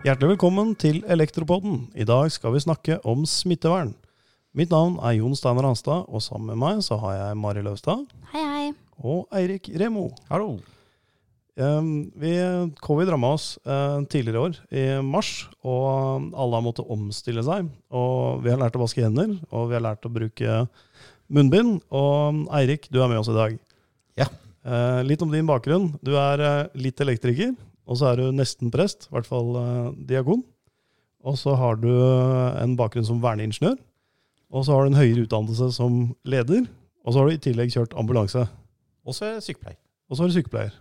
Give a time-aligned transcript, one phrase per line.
[0.00, 1.90] Hjertelig velkommen til Elektropodden.
[1.92, 3.90] I dag skal vi snakke om smittevern.
[4.56, 8.08] Mitt navn er Jon Steinar Hanstad, og sammen med meg så har jeg Mari Løvstad
[8.32, 8.72] Hei, hei.
[9.04, 10.08] og Eirik Remo.
[10.32, 10.56] Hallo.
[11.60, 12.32] Vi,
[12.80, 17.68] Covid ramma oss uh, tidligere i år, i mars, og alle har måttet omstille seg.
[17.92, 20.62] Og vi har lært å vaske hender, og vi har lært å bruke
[21.28, 21.82] munnbind.
[21.92, 23.60] Og Eirik, du er med oss i dag.
[24.16, 24.32] Ja.
[24.66, 25.86] Uh, litt om din bakgrunn.
[26.04, 27.54] Du er eh, litt elektriker,
[27.88, 30.42] og så er du nesten prest, i hvert fall eh, diakon.
[31.24, 31.88] Og så har du
[32.60, 33.76] en bakgrunn som verneingeniør.
[34.50, 36.64] Og så har du en høyere utdannelse som leder.
[37.04, 38.46] Og så har du i tillegg kjørt ambulanse.
[39.04, 39.76] Og så er jeg sykepleier.
[40.10, 40.78] Og så er du sykepleier.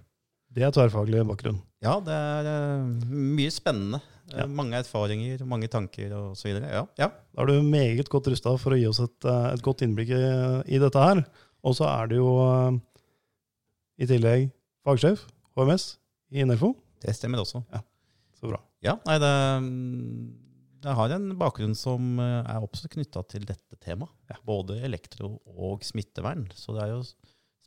[0.56, 1.60] Det er tverrfaglig bakgrunn.
[1.86, 4.00] Ja, det er eh, mye spennende.
[4.00, 4.46] Eh, Ja.
[4.46, 6.68] Mange erfaringer, mange tanker videre.
[6.70, 7.08] Ja, ja.
[7.34, 10.12] Da er du meget godt rusta for å gi oss et, eh, et godt innblikk
[10.14, 10.24] i,
[10.76, 11.24] i dette her.
[11.66, 12.78] Og så er du jo eh,
[14.00, 14.50] i tillegg
[14.88, 15.26] fagsjef,
[15.60, 15.90] HMS,
[16.32, 16.74] i Innerfo.
[17.04, 17.62] det stemmer også.
[18.40, 18.60] Så bra.
[18.86, 19.32] Ja, nei, det,
[20.86, 24.40] jeg har en bakgrunn som eh, er også knytta til dette temaet.
[24.48, 26.46] Både elektro og smittevern.
[26.56, 27.02] Så det er jo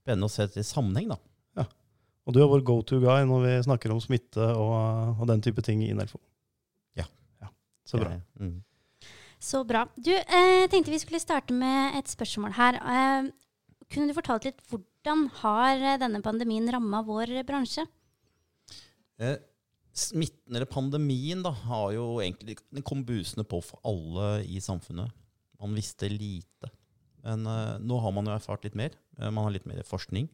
[0.00, 1.20] spennende å se det i sammenheng, da.
[2.22, 5.40] Og du er vår go to guy når vi snakker om smitte og, og den
[5.42, 6.20] type ting i Innerfo.
[6.98, 7.08] Ja.
[7.84, 8.12] Så bra.
[8.16, 8.60] Ja, Mm.
[9.42, 9.80] Så bra.
[9.98, 12.76] Du, eh, tenkte vi skulle starte med et spørsmål her.
[12.78, 13.30] Eh,
[13.90, 14.60] kunne du fortalt litt
[15.02, 17.84] hvordan har eh, denne pandemien ramma vår bransje?
[19.18, 19.38] Eh,
[19.92, 25.12] Smitten, eller pandemien, da, har jo egentlig Den kom busende på for alle i samfunnet.
[25.60, 26.70] Man visste lite.
[27.22, 28.94] Men eh, nå har man jo erfart litt mer.
[29.18, 30.30] Eh, man har litt mer forskning.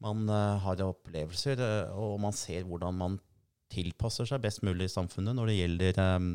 [0.00, 3.18] Man eh, har opplevelser, eh, og man ser hvordan man
[3.68, 6.28] tilpasser seg best mulig i samfunnet når det gjelder eh,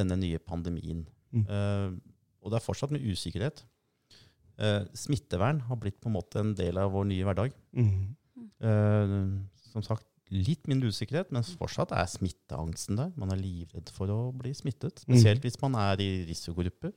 [0.00, 1.04] denne nye pandemien.
[1.30, 1.44] Mm.
[1.44, 3.62] Eh, og det er fortsatt med usikkerhet.
[4.60, 7.54] Eh, smittevern har blitt på en måte en del av vår nye hverdag.
[7.72, 8.16] Mm.
[8.60, 9.16] Eh,
[9.72, 13.08] som sagt, litt mindre usikkerhet, men fortsatt er smitteangsten der.
[13.18, 16.92] Man er livredd for å bli smittet, spesielt hvis man er i risikogrupper.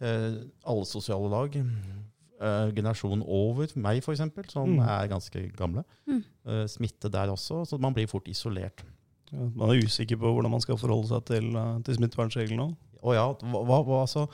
[0.00, 1.54] Eh, alle sosiale lag.
[1.54, 4.80] Eh, generasjonen over meg, f.eks., som Mm.
[4.88, 5.84] er ganske gamle.
[6.08, 6.24] Mm.
[6.46, 8.82] Eh, smitte der også, så man blir fort isolert.
[9.30, 12.60] Ja, man er usikker på hvordan man skal forholde seg til, eh, til smittevernreglene.
[12.72, 12.76] òg.
[13.04, 14.28] Og ja, hva, hva, hva, altså,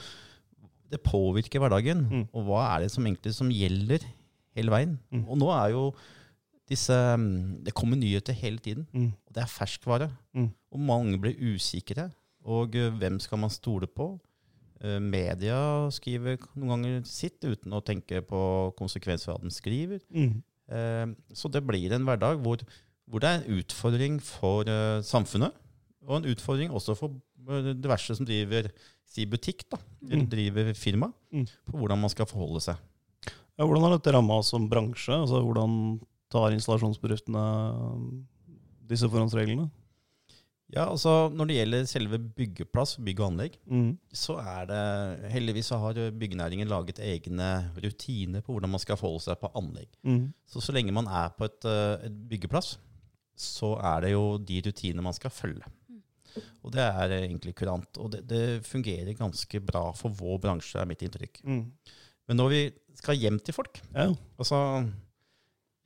[0.90, 2.06] det påvirker hverdagen.
[2.10, 2.24] Mm.
[2.34, 4.04] Og hva er det som egentlig som gjelder
[4.58, 4.96] hele veien?
[5.12, 5.26] Mm.
[5.28, 5.84] Og nå er jo
[6.70, 8.86] disse mm, Det kommer nyheter hele tiden.
[8.92, 9.10] Mm.
[9.26, 10.10] Og det er ferskvare.
[10.34, 10.50] Mm.
[10.70, 12.10] Og mange blir usikre.
[12.46, 14.12] Og eh, hvem skal man stole på?
[14.80, 18.42] Eh, media skriver noen ganger sitt uten å tenke på
[18.78, 20.00] konsekvenser av hva den skriver.
[20.10, 20.42] Mhm.
[20.70, 22.62] Eh, så det blir en hverdag hvor,
[23.10, 24.70] hvor det er en utfordring for
[25.02, 25.52] samfunnet,
[26.06, 27.18] og en utfordring også for
[27.80, 28.70] diverse som driver
[29.10, 30.30] si butikk, da, eller Mm.
[30.30, 31.46] driver firma, Mm.
[31.66, 32.76] på hvordan man skal forholde seg.
[33.58, 35.12] Ja, hvordan har dette ramma oss som bransje?
[35.12, 36.00] Altså, hvordan
[36.30, 37.44] tar installasjonsbedriftene
[38.88, 39.70] disse forhåndsreglene?
[40.72, 43.98] Ja, altså Når det gjelder selve byggeplass, bygg og anlegg, mm.
[44.14, 49.24] så er det heldigvis så har byggenæringen laget egne rutiner på hvordan man skal forholde
[49.24, 49.88] seg på anlegg.
[50.06, 50.32] Mm.
[50.46, 52.76] Så så lenge man er på et, eh, et byggeplass,
[53.36, 55.66] så er det jo de rutinene man skal følge.
[56.64, 57.98] Og det er eh, egentlig kurant.
[58.02, 61.40] Og det, det fungerer ganske bra for vår bransje, er mitt inntrykk.
[61.44, 61.62] Mm.
[62.30, 62.60] Men når vi
[63.00, 64.08] skal hjem til folk, Ja.
[64.38, 64.58] altså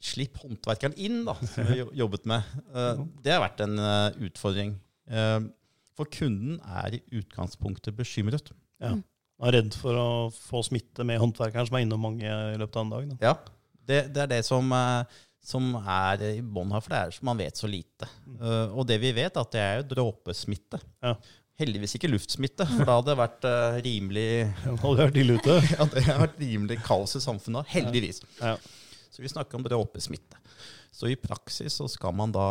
[0.05, 2.43] Slipp håndverkeren inn, da, som vi har jobbet med.
[2.77, 4.75] Eh, Det har vært en eh, utfordring.
[5.94, 8.50] For kunden er i utgangspunktet bekymret.
[8.82, 9.03] Man
[9.49, 12.84] er redd for å få smitte med håndverkeren som er innom mange i løpet av
[12.87, 13.09] en dag.
[13.12, 13.16] Da.
[13.31, 13.34] Ja,
[13.88, 14.71] det, det er det som,
[15.44, 18.09] som er i bånn her, for det er som man vet så lite.
[18.41, 20.81] Uh, og det vi vet, at det er jo dråpesmitte.
[21.05, 21.15] Ja.
[21.60, 24.25] Heldigvis ikke luftsmitte, for da hadde det vært uh, rimelig
[24.65, 25.59] Ja, Hadde vært ille ute.
[25.77, 27.69] ja, det hadde vært rimelig kaos i samfunnet.
[27.75, 28.22] Heldigvis.
[28.41, 28.56] Ja.
[29.15, 30.41] Så vi snakker om dråpesmitte.
[30.94, 32.49] Så i praksis så skal man da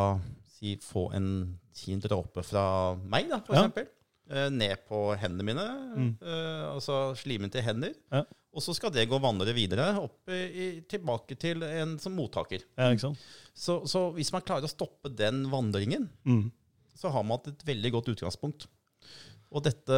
[0.53, 1.27] si, få en,
[1.75, 2.63] si en dråpe fra
[3.01, 3.89] meg, da, for eksempel.
[4.31, 6.13] uh, Ned på hendene mine, Mm.
[6.77, 7.91] altså slimen til hender.
[8.53, 12.61] Og så skal det gå vandre videre opp i, tilbake til en som mottaker.
[12.77, 13.23] Ja, ikke sant?
[13.53, 16.45] Så, så hvis man klarer å stoppe den vandringen, mm.
[16.97, 18.67] så har man et veldig godt utgangspunkt.
[19.53, 19.97] Og dette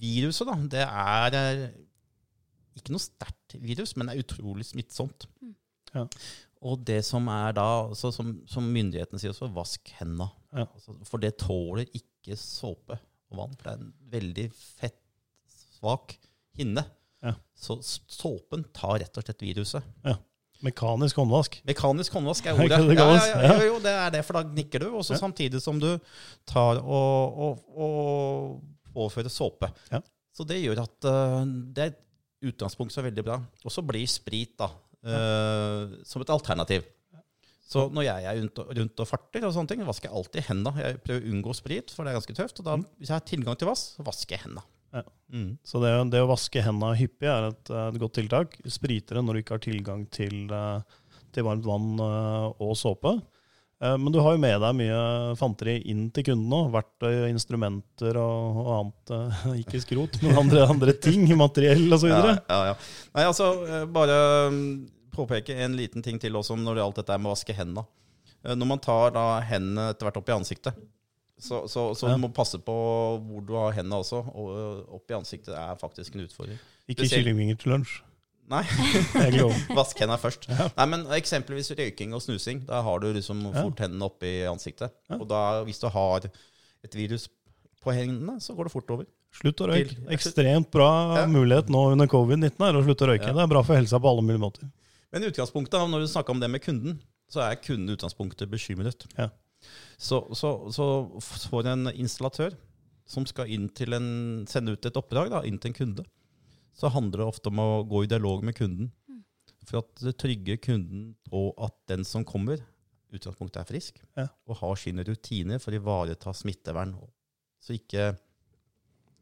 [0.00, 1.64] viruset, da, det er eh,
[2.78, 5.28] ikke noe sterkt virus, men det er utrolig smittsomt.
[5.94, 6.04] Ja.
[6.68, 10.28] Og det som er da, altså som, som myndighetene sier også, vask hendene.
[10.52, 10.66] Ja.
[10.66, 12.98] Altså, for det tåler ikke såpe
[13.28, 15.00] og vann, for det er en veldig fett,
[15.78, 16.16] svak
[16.58, 16.84] hinne.
[17.24, 17.34] Ja.
[17.58, 19.84] Så såpen tar rett og slett viruset.
[20.64, 21.60] Mekanisk håndvask.
[21.68, 22.78] Mekanisk håndvask er ordet.
[22.82, 24.88] det det Ja, ja, ja, jo, det er det, for da nikker du.
[24.98, 25.20] Og så Ja.
[25.22, 25.90] samtidig som du
[26.46, 29.70] tar og, og, og påfører såpe.
[29.92, 30.00] Ja.
[30.34, 31.42] Så det gjør at uh,
[31.74, 31.96] det er
[32.50, 33.40] utgangspunkt som er veldig bra.
[33.66, 34.68] Og så blir sprit da,
[35.02, 36.84] eh, som et alternativ.
[37.68, 40.46] Så når jeg er rundt og, rundt og farter, og sånne ting, vasker jeg alltid
[40.46, 40.78] hendene.
[40.84, 42.62] Jeg prøver å unngå sprit, for det er ganske tøft.
[42.62, 44.62] Og da, hvis jeg har tilgang til vass, så vasker jeg hendene.
[44.94, 45.02] Ja.
[45.32, 45.58] Mm.
[45.64, 48.54] Så det, det å vaske hendene hyppig er et, et godt tiltak.
[48.70, 51.02] Sprite det når du ikke har tilgang til, eh,
[51.36, 53.12] til varmt vann eh, og såpe.
[53.82, 55.00] Eh, Men du har jo med deg mye
[55.38, 56.70] fanteri inn til kunden òg.
[56.78, 59.14] Verktøy, instrumenter og, og annet.
[59.62, 61.28] Ikke skrot, men andre, andre ting.
[61.44, 62.08] Materiell osv.
[62.12, 62.78] Ja, Ja, ja, ja.
[63.18, 63.52] Nei, altså,
[63.92, 64.18] bare
[64.54, 64.66] mm,
[65.14, 67.84] påpeke en liten ting til også når det gjaldt dette med å vaske hendene.
[68.48, 70.76] Når man tar da hendene etter hvert opp i ansiktet,
[71.38, 72.74] så, så, så du må passe på
[73.22, 74.20] hvor du har hendene også.
[74.34, 76.58] Og eh, opp i ansiktet er faktisk en utfordring.
[76.90, 77.98] Ikke kyllingvinger til lunsj.
[78.48, 78.62] Nei,
[79.78, 80.48] vask hendene først.
[80.48, 80.70] Ja.
[80.78, 82.64] Nei, men Eksempelvis røyking og snusing.
[82.68, 84.94] Da har du liksom fort hendene oppi i ansiktet.
[85.10, 85.20] Ja.
[85.20, 87.28] Og da, hvis du har et virus
[87.84, 89.06] på hendene, så går det fort over.
[89.38, 89.98] Slutt å røyke.
[90.14, 90.88] Ekstremt bra
[91.20, 91.26] Ja.
[91.28, 93.28] mulighet nå under covid-19 er å slutte å røyke.
[93.28, 94.70] Det er bra for helsa på alle mulige måter.
[95.12, 96.98] Men i utgangspunktet, når du snakker om det med kunden,
[97.32, 99.04] så er kunden i utgangspunktet bekymret.
[99.18, 99.28] Ja.
[99.98, 100.86] Så, så, så
[101.22, 102.54] for en installatør
[103.08, 104.08] som skal inn til en,
[104.48, 106.04] sende ut et oppdrag da, inn til en kunde,
[106.78, 108.92] så handler det ofte om å gå i dialog med kunden.
[109.68, 112.60] For at det trygger kunden på at den som kommer,
[113.12, 114.28] utgangspunktet er frisk, Ja.
[114.46, 116.94] og har sine rutiner for å ivareta smittevern.
[117.60, 118.12] Så ikke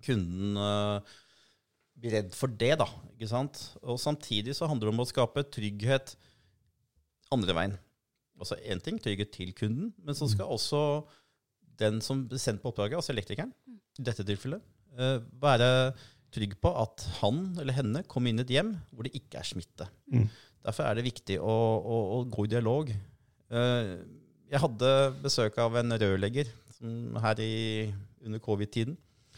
[0.04, 1.00] kunden uh,
[1.96, 2.86] blir redd for det, da.
[3.14, 3.62] ikke sant?
[3.82, 6.16] Og samtidig så handler det om å skape trygghet
[7.32, 7.78] andre veien.
[8.36, 10.80] Altså én ting, trygghet til kunden, men så skal også
[11.80, 13.52] den som blir sendt på oppdraget, altså elektrikeren,
[13.98, 14.60] i dette tilfellet,
[14.96, 15.70] eh, være
[16.36, 19.46] trygg på at han eller henne kommer inn i et hjem hvor det ikke er
[19.48, 19.86] smitte.
[20.12, 20.26] Mm.
[20.66, 22.90] Derfor er det viktig å, å, å gå i dialog.
[22.92, 23.90] Eh,
[24.52, 24.90] Jeg hadde
[25.24, 26.50] besøk av en rørlegger
[27.22, 27.88] her i,
[28.22, 28.96] under covid-tiden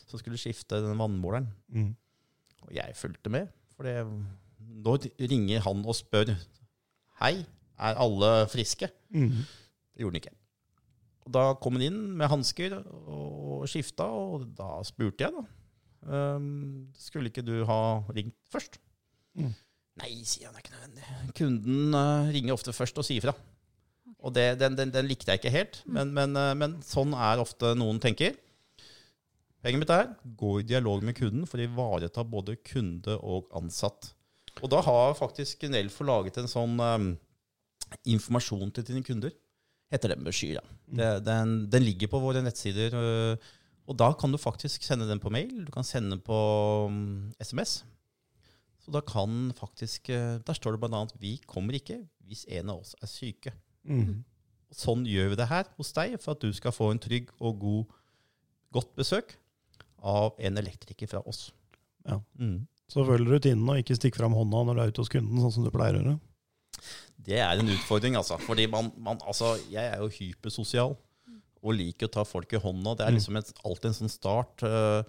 [0.08, 1.46] som skulle skifte den vannmåleren.
[1.72, 1.92] Mm.
[2.66, 4.02] Og jeg fulgte med, for det,
[4.84, 4.96] nå
[5.30, 6.34] ringer han og spør
[7.22, 7.44] Hei,
[7.78, 8.90] er alle friske?
[9.14, 9.38] Mm.
[9.38, 10.34] Det gjorde han ikke.
[11.28, 15.44] Og da kom han inn med hansker og skifta, og da spurte jeg, da.
[16.08, 18.78] Um, skulle ikke du ha ringt først?
[19.36, 19.52] Mm.
[19.98, 21.32] Nei, sier han, det er ikke nødvendig.
[21.36, 23.34] Kunden uh, ringer ofte først og sier fra.
[24.18, 27.42] Og det, den, den, den likte jeg ikke helt, men, men, uh, men sånn er
[27.42, 28.38] ofte noen tenker.
[29.58, 34.12] Poenget mitt er gå i dialog med kunden for å ivareta både kunde og ansatt.
[34.62, 37.06] Og da har faktisk Nelfo laget en sånn eh,
[38.08, 39.32] informasjon til dine kunder.
[39.92, 40.62] Heter den brosjyra.
[40.88, 42.92] Det, den, den ligger på våre nettsider.
[42.92, 43.36] øh,
[43.88, 45.64] Og da kan du faktisk sende den på mail.
[45.64, 47.84] Du kan sende den på mm, SMS.
[48.84, 52.80] Så da kan faktisk øh, Der står det bl.a.: Vi kommer ikke hvis en av
[52.82, 53.52] oss er syke.
[53.88, 54.24] Mm.
[54.72, 57.58] Sånn gjør vi det her hos deg for at du skal få en trygg og
[57.60, 57.94] god,
[58.72, 59.38] godt besøk
[60.04, 61.46] av en elektriker fra oss.
[62.04, 62.20] Ja.
[62.36, 62.66] Mm.
[62.88, 65.54] Så følg rutinene, og ikke stikk fram hånda når du er ute hos kunden, sånn
[65.56, 66.18] som du pleier å gjøre.
[67.28, 68.38] Det er en utfordring, altså.
[68.40, 70.96] Fordi man, man altså, jeg er jo hypersosial
[71.62, 72.94] og liker å ta folk i hånda.
[72.96, 73.18] Det er Mm.
[73.18, 75.02] liksom et, alltid en sånn start uh,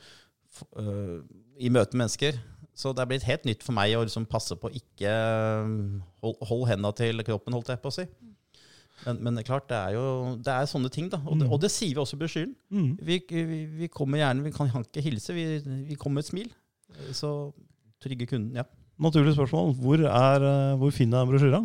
[0.80, 1.22] øh,
[1.60, 2.40] i møte med mennesker.
[2.80, 6.36] Så det er blitt helt nytt for meg å liksom passe på ikke øh, hold,
[6.50, 8.06] hold henda til kroppen, holdt jeg på å si.
[9.06, 11.22] Men, men det er klart, det er jo det er sånne ting, da.
[11.26, 11.54] Og det, Mm.
[11.56, 12.56] og det sier vi også i brosjyren.
[12.72, 12.90] Mm.
[13.08, 15.46] Vi, vi, vi kommer gjerne, vi kan ikke hilse, vi,
[15.88, 16.50] vi kommer med et smil.
[17.16, 17.30] Så
[18.04, 18.64] trygge kunden, ja.
[19.00, 19.74] Naturlig spørsmål.
[19.80, 21.62] Hvor, er, eh, hvor finner jeg brosjyra?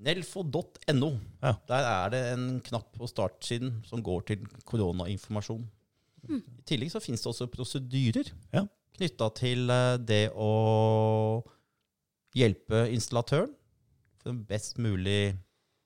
[0.00, 1.10] Nelfo.no.
[1.42, 1.54] Ja.
[1.68, 5.64] Der er det en knapp på startsiden som går til koronainformasjon.
[6.28, 6.42] Mm.
[6.60, 8.66] I tillegg så finnes det også prosedyrer Ja.
[8.96, 11.42] knytta til eh, det å
[12.36, 13.52] hjelpe installatøren
[14.20, 15.36] for en best mulig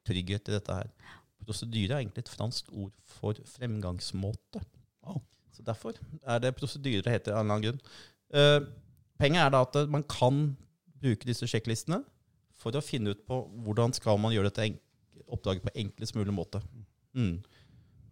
[0.07, 0.91] trygghet i dette her.
[1.45, 4.63] Prosedyre er egentlig et fransk ord for fremgangsmåte.
[5.07, 5.21] Oh.
[5.55, 5.95] Så derfor
[6.27, 7.81] er det prosedyrer det heter av en eller annen grunn.
[8.35, 8.61] Eh,
[9.21, 10.57] Poenget er da at man kan
[11.01, 12.01] bruke disse sjekklistene
[12.59, 14.75] for å finne ut på hvordan skal man gjøre dette
[15.31, 16.61] oppdraget på enklest mulig måte.
[17.15, 17.39] Mm.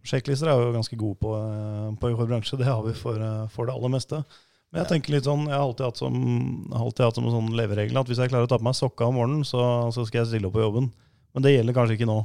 [0.03, 2.57] Sjekklister er jo ganske gode på, eh, på i vår bransje.
[2.59, 4.23] Det har vi for, eh, for det aller meste.
[4.71, 6.15] Men jeg tenker litt sånn, jeg har alltid hatt som,
[6.73, 9.05] alltid hatt som en sånn leveregel at hvis jeg klarer å ta på meg sokka
[9.05, 10.91] om morgenen, så, så skal jeg stille opp på jobben.
[11.33, 12.17] Men det gjelder kanskje ikke nå.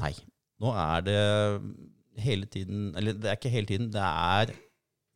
[0.00, 0.14] Nei.
[0.60, 1.20] Nå er det
[2.24, 3.90] hele tiden Eller det er ikke hele tiden.
[3.92, 4.54] Det er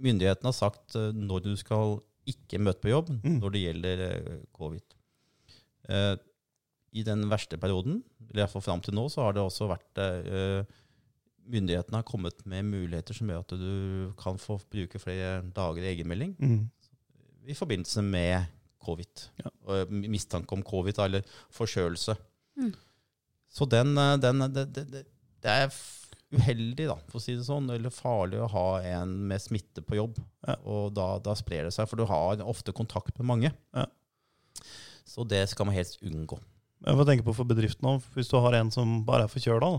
[0.01, 3.39] Myndighetene har sagt eh, når du skal ikke møte på jobb Mm.
[3.41, 4.83] når det gjelder eh, covid.
[5.89, 6.17] Eh,
[6.93, 10.65] I den verste perioden, eller iallfall fram til nå, så har det også vært eh,
[11.51, 15.89] Myndighetene har kommet med muligheter som gjør at du kan få bruke flere dager i
[15.97, 16.69] egenmelding Mm.
[17.49, 18.45] i forbindelse med
[18.85, 19.25] covid.
[19.43, 19.51] Ja.
[19.67, 22.15] Og mistanke om covid eller forkjølelse.
[22.57, 22.75] Mm.
[23.51, 25.05] Så den, eh, den det, det, det,
[25.43, 25.69] det er
[26.31, 29.99] uheldig, da, for å si det sånn, eller farlig å ha en med smitte på
[29.99, 30.21] jobb.
[30.47, 30.57] Ja.
[30.63, 33.53] Og da, da sprer det seg, for du har ofte kontakt med mange.
[33.77, 33.87] Ja.
[35.11, 36.39] Så det skal man helst unngå.
[36.87, 37.99] Jeg får tenke på for bedriften.
[38.15, 39.73] Hvis du har en som bare er forkjøla,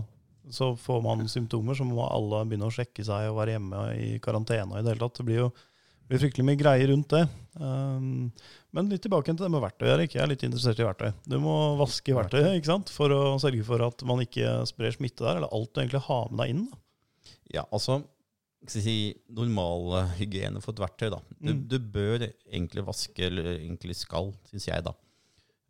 [0.52, 4.08] så får man symptomer, så må alle begynne å sjekke seg og være hjemme i
[4.22, 4.78] karantene.
[4.78, 5.18] i Det hele tatt.
[5.20, 5.50] Det blir jo
[6.12, 7.22] blir fryktelig mye greier rundt det.
[7.56, 8.30] Um,
[8.72, 10.14] men litt tilbake til det med verktøy, Erik.
[10.16, 11.10] Jeg er litt interessert i verktøy.
[11.28, 12.92] Du må vaske verktøyet ikke sant?
[12.92, 16.28] for å sørge for at man ikke sprer smitte der, eller alt du egentlig har
[16.30, 16.64] med deg inn.
[16.70, 16.78] da.
[17.58, 18.02] Ja, altså
[18.62, 18.96] skal si,
[19.34, 21.08] normal hygiene for et verktøy.
[21.10, 21.18] da.
[21.40, 21.62] Du, Mm.
[21.68, 24.92] du bør egentlig vaske, eller egentlig skal, syns jeg, da,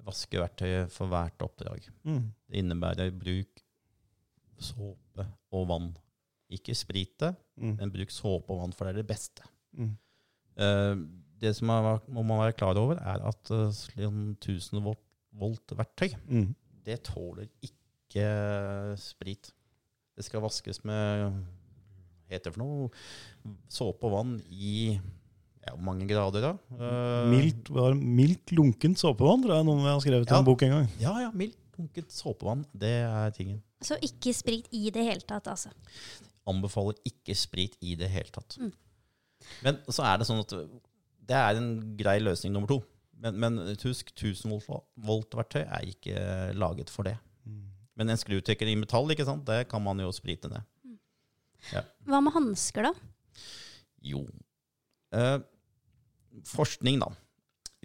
[0.05, 1.87] vaske verktøyet for hvert oppdrag.
[2.05, 2.33] Mm.
[2.51, 3.63] Det innebærer bruk
[4.63, 5.93] såpe og vann.
[6.53, 7.77] Ikke sprite, Mm.
[7.79, 9.43] men bruk såpe og vann, for det er det beste.
[9.77, 9.97] Mm.
[10.57, 10.95] Eh,
[11.43, 15.01] det som er, må man være klar over, er at uh, 1000 volt,
[15.35, 16.55] volt verktøy Mm.
[16.85, 19.51] det tåler ikke sprit.
[20.17, 21.33] Det skal vaskes med
[22.31, 24.95] heter det for noe såpe og vann i
[25.67, 26.53] ja, mange grader, da?
[26.75, 27.69] Uh, Mildt,
[28.03, 30.39] mildt lunkent såpevann, tror jeg noen har skrevet i Ja.
[30.41, 30.89] en bok en gang.
[31.01, 32.65] Ja, ja, mildt lunkent såpevann.
[32.75, 33.61] Det er tingen.
[33.83, 35.71] Så ikke sprit i det hele tatt, altså.
[36.47, 38.57] Anbefaler ikke sprit i det hele tatt.
[38.59, 38.73] Mm.
[39.65, 40.55] Men så er det sånn at
[41.23, 42.81] det er en grei løsning nummer to.
[43.23, 46.17] Men, men husk, 1000 volt- volt-verktøy er ikke
[46.59, 47.15] laget for det.
[47.47, 47.63] Mm.
[48.01, 49.47] Men en skrutrekker i metall, ikke sant?
[49.47, 50.67] det kan man jo sprite ned.
[52.09, 52.93] Hva med hansker, da?
[54.03, 54.25] Jo.
[55.15, 55.39] Eh,
[56.51, 57.13] forskning, da,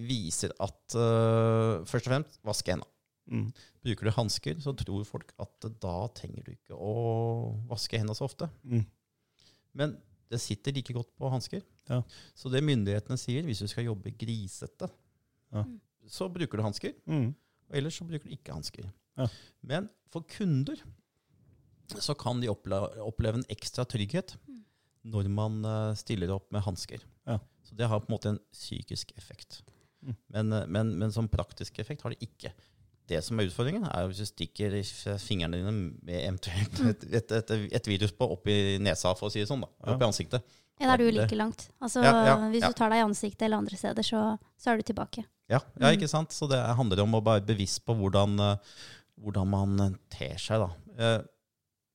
[0.02, 2.94] viser at eh, først og fremst vaske hendene.
[3.28, 3.48] Mm.
[3.84, 6.94] Bruker du hansker, så tror folk at da trenger du ikke å
[7.70, 8.48] vaske hendene så ofte.
[8.64, 8.86] Mm.
[9.78, 9.98] Men
[10.30, 11.62] det sitter like godt på hansker.
[11.90, 12.02] Ja.
[12.36, 14.90] Så det myndighetene sier, hvis du skal jobbe grisete,
[15.54, 15.64] Ja.
[16.08, 16.94] så bruker du hansker.
[17.08, 17.30] Mm.
[17.70, 18.90] Og ellers så bruker du ikke hansker.
[19.18, 19.28] Ja.
[19.64, 20.82] Men for kunder
[22.04, 24.36] så kan de oppleve, oppleve en ekstra trygghet
[25.08, 27.00] når man eh, stiller opp med hansker.
[27.28, 27.38] Ja.
[27.64, 29.62] Så det har på en måte en psykisk effekt.
[30.04, 30.16] Mm.
[30.36, 32.52] Men, eh, men, men som praktisk effekt har det ikke.
[33.08, 34.74] Det som er utfordringen, er hvis du stikker
[35.24, 39.32] fingrene dine med eventuelt et, et, et, et virus på opp i nesa, for å
[39.34, 39.70] si det sånn, da.
[39.86, 39.94] Ja.
[39.96, 40.44] Opp i ansiktet.
[40.78, 41.70] Ja, da er du like langt.
[41.82, 42.70] Altså, Ja, ja, hvis ja.
[42.70, 44.26] du tar deg i ansiktet eller andre steder, så,
[44.62, 45.24] så er du tilbake.
[45.50, 45.96] Ja, ja, Mm.
[45.96, 46.36] ikke sant?
[46.36, 48.76] Så det handler om å være bevisst på hvordan, eh,
[49.24, 50.70] hvordan man eh, ter seg, da.
[51.00, 51.18] Eh,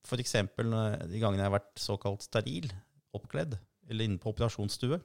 [0.03, 0.73] For eksempel
[1.07, 2.65] de gangene jeg har vært såkalt steril,
[3.15, 3.53] oppkledd,
[3.87, 4.97] eller inne på operasjonsstue,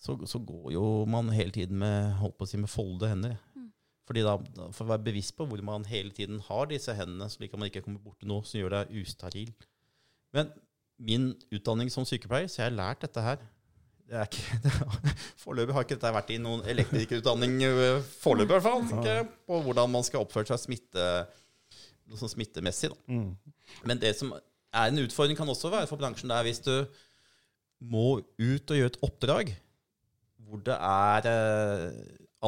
[0.00, 3.34] så, så går jo man hele tiden med, holdt på å si, med foldede hender.
[3.58, 3.67] Mm.
[4.08, 4.38] Fordi da,
[4.72, 7.68] For å være bevisst på hvor man hele tiden har disse hendene, slik at man
[7.68, 9.52] ikke kommer borti noe som gjør deg usteril.
[10.36, 10.50] Men
[10.98, 13.42] min utdanning som sykepleier, så jeg har lært dette her.
[14.08, 14.72] Det ikke, det,
[15.42, 18.86] foreløpig har ikke dette vært i noen elektrikerutdanning, øh, foreløpig i hvert fall.
[18.88, 19.18] Ikke,
[19.50, 21.08] på hvordan man skal oppføre seg smitte,
[22.16, 22.94] sånn smittemessig.
[22.94, 22.98] Da.
[23.12, 23.84] Mm.
[23.84, 26.74] Men det som er en utfordring, kan også være for bransjen, det er hvis du
[27.78, 29.50] må ut og gjøre et oppdrag
[30.48, 31.98] hvor det er eh,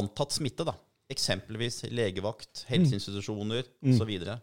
[0.01, 0.73] antatt smitte, da.
[1.11, 3.93] Eksempelvis legevakt, helseinstitusjoner Mm.
[3.95, 4.39] osv.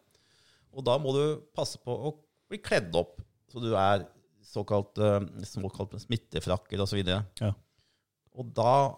[0.78, 2.12] Og da må du passe på å
[2.50, 3.22] bli kledd opp,
[3.52, 4.06] så du er
[4.44, 7.02] såkalt, eh, såkalt smittefrakker osv.
[7.42, 7.54] Ja.
[8.38, 8.96] Og da,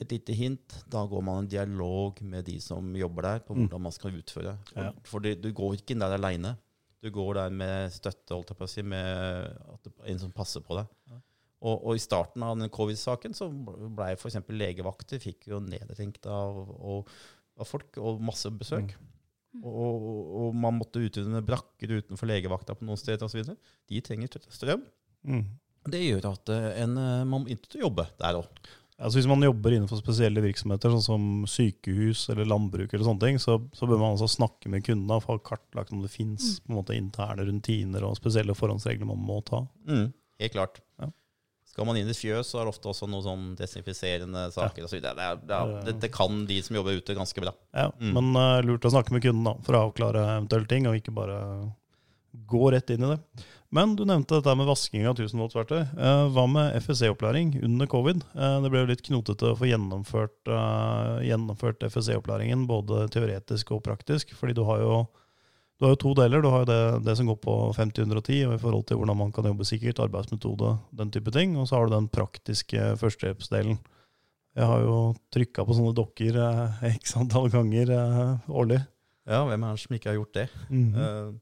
[0.00, 3.68] et lite hint, da går man en dialog med de som jobber der, på Mm.
[3.68, 4.58] hvordan man skal utføre.
[4.74, 4.92] Ja.
[5.04, 6.56] for du går ikke inn der aleine.
[7.02, 9.56] Du går der med støtte, holdt jeg på å si, med
[10.06, 10.88] en som passer på deg.
[11.64, 14.38] Og, og i starten av den covid-saken så blei f.eks.
[14.52, 17.12] legevakter fikk jo nedtenkt av, og,
[17.56, 18.92] av folk, og masse besøk.
[18.92, 19.12] Mm.
[19.64, 23.54] Og, og, man måtte utrydde brakker utenfor legevakta på noen steder osv.
[23.88, 24.84] De trenger strøm.
[25.26, 25.46] Mm.
[25.86, 28.68] Det gjør at eh, en, eh, man må ikke jobbe der òg.
[28.96, 33.40] Altså hvis man jobber innenfor spesielle virksomheter, sånn som sykehus eller landbruk, eller sånne ting,
[33.40, 37.44] så, så bør man altså snakke med kundene og få kartlagt om det fins interne
[37.44, 39.66] rutiner og spesielle forhåndsregler man må ta.
[39.84, 40.08] Mm,
[40.40, 40.80] helt klart.
[41.76, 41.82] Ja.
[41.82, 44.88] Skal man inn i fjøs, så er det ofte også noen sånn desinfiserende saker og
[44.88, 44.96] så.
[44.96, 47.52] Det, er- det, er- kan de som jobber ute, ganske bra.
[47.76, 48.14] Ja, Mm.
[48.16, 51.12] Men uh, lurt å snakke med kunden da, for å avklare eventuelle ting, og ikke
[51.12, 51.36] bare
[52.48, 53.44] gå rett inn i det.
[53.76, 55.80] Men du nevnte dette med vasking av 1000 volts-verktøy.
[55.98, 58.22] Uh, hva med FSE-opplæring under covid?
[58.36, 63.82] Uh, det ble jo litt knotete å få gjennomført, eh, gjennomført FSE-opplæringen, både teoretisk og
[63.84, 64.32] praktisk.
[64.38, 65.00] fordi du har jo,
[65.76, 66.40] du har jo to deler.
[66.40, 69.32] Du har jo det, det som går på 50-110, og i forhold til hvordan man
[69.36, 71.56] kan jobbe sikkert, arbeidsmetode, den type ting.
[71.60, 73.78] Og så har du den praktiske førstehjelpsdelen.
[74.56, 74.96] Jeg har jo
[75.36, 78.80] trykka på sånne dokker eh, x antall ganger eh, årlig.
[79.28, 80.48] Ja, hvem er det som ikke har gjort det?
[80.70, 80.94] Mhm.
[80.96, 81.34] Eh,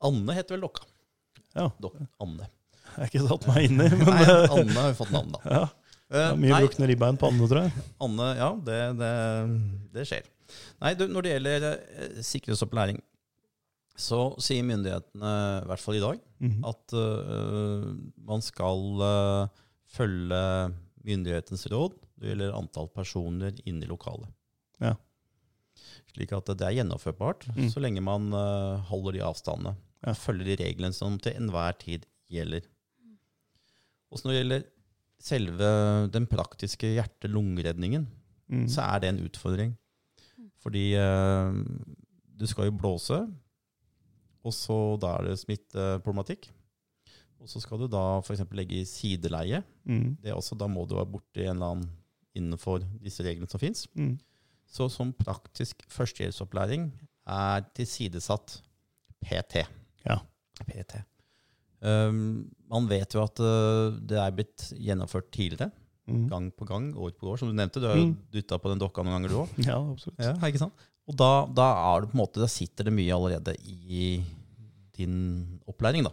[0.00, 0.86] Anne heter vel dokka.
[1.56, 1.66] Ja.
[1.82, 2.46] Dok Anne.
[2.90, 5.36] Jeg har ikke satt meg inn i, men Nei, eh, Anne har jo fått navn,
[5.36, 5.42] da.
[5.60, 5.68] ja,
[6.10, 7.82] Eh, mye brukne ribbein på Anne, tror jeg.
[8.02, 9.10] Anne, ja, det, det,
[9.94, 10.24] det skjer.
[10.80, 13.00] Nei, du, når det gjelder eh, sikkerhetsopplæring,
[14.00, 15.30] så sier myndighetene,
[15.62, 16.64] i hvert fall i dag, Mhm.
[16.64, 17.90] at uh,
[18.24, 19.48] man skal uh,
[19.92, 20.38] følge
[21.04, 24.30] myndighetens råd når det gjelder antall personer inne i lokalet.
[24.80, 24.94] Ja.
[26.14, 27.68] Slik at det er gjennomførbart, Mm.
[27.70, 29.76] så lenge man uh, holder de avstandene.
[30.06, 30.14] Ja.
[30.16, 32.62] Følger de reglene som til enhver tid gjelder.
[34.10, 34.64] Også når det gjelder
[35.20, 35.68] selve
[36.14, 38.06] den praktiske hjerte-lungeredningen,
[38.50, 38.64] Mm.
[38.66, 39.76] så er det en utfordring.
[40.60, 41.60] Fordi eh,
[42.40, 43.20] du skal jo blåse,
[44.40, 46.48] og så da er det smitteproblematikk.
[47.40, 48.42] Og så skal du da f.eks.
[48.56, 49.62] legge i sideleie.
[49.88, 50.16] Mm.
[50.20, 51.90] Det er også, da må du være borti en eller annen
[52.36, 53.86] innenfor disse reglene som fins.
[53.96, 54.18] Mm.
[54.70, 56.90] Så som praktisk førstehjelpsopplæring
[57.30, 58.60] er tilsidesatt
[59.24, 59.64] PT.
[60.04, 60.20] Ja.
[60.68, 61.00] PT.
[61.80, 65.70] Um, man vet jo at uh, det er blitt gjennomført tidligere,
[66.10, 66.28] Mm.
[66.30, 67.38] gang på gang, år på år.
[67.40, 68.16] Som du nevnte, du har jo Mm.
[68.32, 69.48] dytta på den dokka noen ganger, du òg.
[69.66, 70.18] Ja, absolutt.
[70.18, 70.86] Ja, ikke sant?
[71.08, 74.22] Og da, da er det på en måte, da sitter det mye allerede i
[74.96, 76.12] din opplæring, da.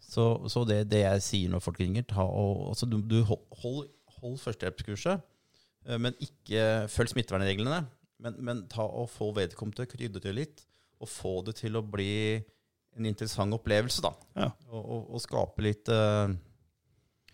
[0.00, 3.40] Så, så det, det jeg sier når folk ringer, ta og, altså du, du hold,
[3.62, 3.88] hold,
[4.20, 5.22] hold førstehjelpskurset,
[5.88, 7.80] eh, men ikke følg smittevernreglene.
[8.22, 10.66] Men, men ta og få vedkommende krydre det litt,
[11.02, 12.36] og få det til å bli
[12.94, 14.12] en interessant opplevelse, da.
[14.36, 14.50] Ja.
[14.70, 16.28] Og, og, og skape litt uh,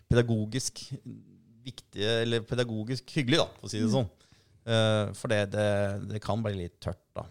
[0.09, 0.81] pedagogisk
[1.65, 4.07] viktige, eller pedagogisk hyggelig, da, for å si det sånn.
[4.69, 5.67] Uh, for det, det,
[6.11, 7.25] det kan bli litt tørt, da,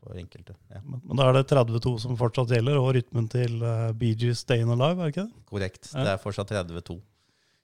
[0.00, 0.56] for enkelte.
[0.72, 0.82] Ja.
[0.84, 4.44] Men, men da er det 32 som fortsatt gjelder, og rytmen til uh, Bee Gees
[4.44, 5.46] Stayin' Alive, er det ikke det?
[5.52, 5.90] Korrekt.
[5.92, 6.06] Ja.
[6.06, 6.98] Det er fortsatt 32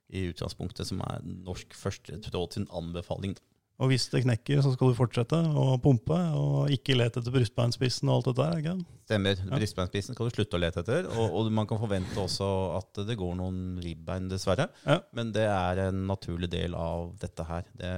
[0.08, 3.36] i utgangspunktet, som er norsk førstetråd sin anbefaling.
[3.36, 3.47] Da.
[3.78, 8.08] Og hvis det knekker, så skal du fortsette å pumpe, og ikke lete etter brystbeinspissen
[8.10, 9.02] og alt dette der, er ikke?
[9.06, 9.42] Stemmer.
[9.44, 9.50] Ja.
[9.54, 11.06] Brystbeinspissen skal du slutte å lete etter.
[11.14, 12.48] Og, og man kan forvente også
[12.80, 14.66] at det går noen ribbein, dessverre.
[14.82, 14.98] Ja.
[15.14, 17.70] Men det er en naturlig del av dette her.
[17.78, 17.92] Det,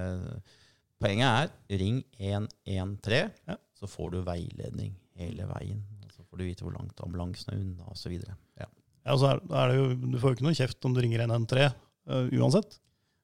[1.00, 3.56] poenget er ring 113, Ja.
[3.80, 5.80] så får du veiledning hele veien.
[6.12, 8.18] Så får du vite hvor langt ambulansen er unna, osv.
[8.60, 8.68] Ja.
[9.08, 11.24] Ja, så er, er det jo, du får jo ikke noe kjeft om du ringer
[11.24, 12.76] 113 uh, uansett.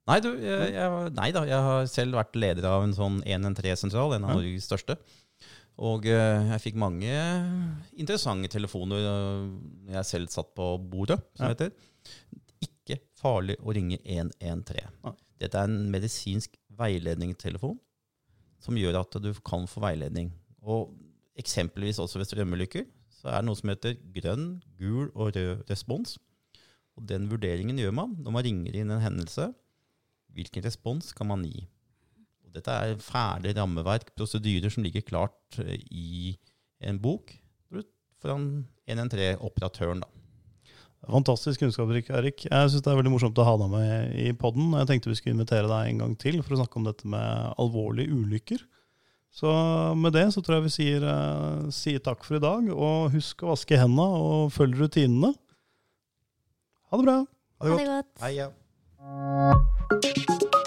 [0.07, 4.15] Nei, du, jeg, jeg, nei da, jeg har selv vært leder av en sånn 113-sentral,
[4.15, 4.37] en av.
[4.39, 4.95] Norges største.
[5.83, 7.11] Og eh, jeg fikk mange
[7.99, 9.41] interessante telefoner eh,
[9.89, 12.23] når jeg selv satt på bordet, som det heter.
[12.65, 14.95] Ikke farlig å ringe 113.
[15.05, 15.15] Nei.
[15.43, 17.77] Dette er en medisinsk veiledningstelefon
[18.63, 20.31] som gjør at du kan få veiledning.
[20.65, 20.95] Og
[21.37, 22.87] eksempelvis også ved strømulykker,
[23.19, 26.17] så er det noe som heter grønn, gul og rød respons.
[26.97, 29.51] Og den vurderingen gjør man når man ringer inn en hendelse.
[30.37, 31.65] Hvilken respons kan man gi?
[32.45, 36.37] Og dette er ferdig rammeverk, prosedyrer som ligger klart eh, i
[36.85, 37.33] en bok
[38.23, 40.01] foran 113-operatøren.
[40.05, 40.09] da.
[41.07, 42.47] Fantastisk kunnskapsrik, Erik.
[42.49, 44.73] Jeg syns det er veldig morsomt å ha deg med i podden.
[44.81, 47.53] Jeg tenkte vi skulle invitere deg en gang til for å snakke om dette med
[47.63, 48.65] alvorlige ulykker.
[49.37, 49.53] Så
[50.01, 53.45] med det så tror jeg vi sier, eh, sier takk for i dag, og husk
[53.45, 55.35] å vaske hendene og følg rutinene.
[56.91, 57.19] Ha det bra.
[57.61, 58.13] Ha det godt.
[58.25, 59.75] Hei, ja.
[59.91, 60.66] Thank you.